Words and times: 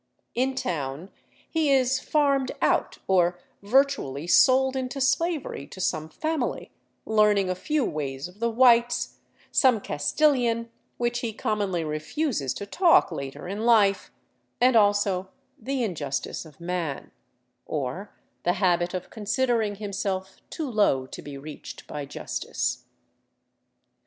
In 0.33 0.55
town 0.55 1.11
he 1.47 1.69
is" 1.69 1.99
farmed 1.99 2.53
out," 2.59 2.97
or 3.07 3.37
virtually 3.61 4.25
sold 4.25 4.75
into 4.75 4.99
slavery 4.99 5.67
to 5.67 5.79
some 5.79 6.09
family, 6.09 6.71
learning 7.05 7.51
a 7.51 7.53
few 7.53 7.85
ways 7.85 8.27
of 8.27 8.39
the 8.39 8.49
whites, 8.49 9.17
some 9.51 9.79
Castilian, 9.79 10.71
which 10.97 11.19
he 11.19 11.31
commonly 11.33 11.83
refuses 11.83 12.55
to 12.55 12.65
talk 12.65 13.11
later 13.11 13.47
in 13.47 13.63
life, 13.63 14.11
and 14.59 14.75
also 14.75 15.29
the 15.59 15.83
injustice 15.83 16.45
of 16.45 16.59
man, 16.59 17.11
or 17.67 18.11
the 18.41 18.53
habit 18.53 18.95
of 18.95 19.11
considering 19.11 19.75
himself 19.75 20.37
too 20.49 20.67
low 20.67 21.05
to 21.05 21.21
be 21.21 21.37
reached 21.37 21.85
by 21.85 22.05
justice. 22.07 22.85